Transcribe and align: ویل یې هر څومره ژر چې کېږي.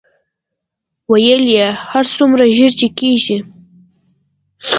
ویل 1.11 1.43
یې 1.55 1.67
هر 1.89 2.05
څومره 2.15 2.43
ژر 2.57 2.71
چې 2.79 2.87
کېږي. 2.99 3.37